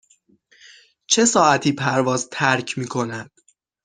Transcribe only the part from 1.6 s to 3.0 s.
پرواز ترک می